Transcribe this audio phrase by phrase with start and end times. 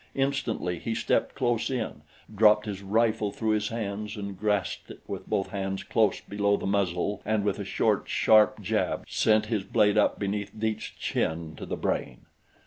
[0.15, 2.01] Instantly he stepped close in,
[2.33, 6.65] dropped his rifle through his hands and grasped it with both hands close below the
[6.65, 11.67] muzzle and with a short, sharp jab sent his blade up beneath Dietz's chin to
[11.67, 12.25] the brain.